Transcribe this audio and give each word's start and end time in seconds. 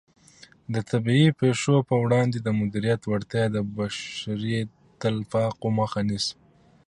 د 0.73 0.75
طبیعي 0.89 1.29
پېښو 1.41 1.75
په 1.89 1.95
وړاندې 2.03 2.37
د 2.41 2.47
مدیریت 2.59 3.01
وړتیا 3.05 3.45
د 3.51 3.57
بشري 3.75 4.59
تلفاتو 5.01 5.67
مخه 5.79 6.01
نیسي. 6.09 6.35